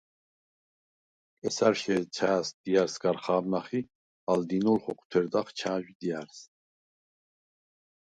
[1.39, 3.81] კესა̈რშერ ჩა̈ჟს დია̈რს გარ ხამნახ ი
[4.31, 6.39] ალ დინოლ ხოქვთერდახ ჩაჟვ დია̈რს.